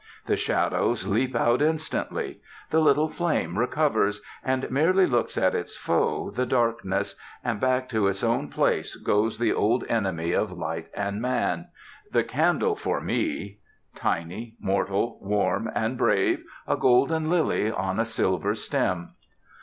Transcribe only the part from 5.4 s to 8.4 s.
its foe the darkness, and back to its